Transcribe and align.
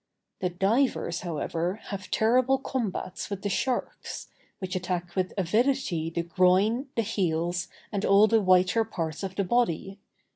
The 0.39 0.49
divers, 0.49 1.19
however, 1.19 1.75
have 1.89 2.09
terrible 2.09 2.57
combats 2.57 3.29
with 3.29 3.43
the 3.43 3.49
sharks, 3.49 4.29
which 4.57 4.75
attack 4.75 5.15
with 5.15 5.31
avidity 5.37 6.09
the 6.09 6.23
groin, 6.23 6.87
the 6.95 7.03
heels, 7.03 7.67
and 7.91 8.03
all 8.03 8.25
the 8.25 8.41
whiter 8.41 8.83
parts 8.83 9.21
of 9.21 9.35
the 9.35 9.43
body. 9.43 9.99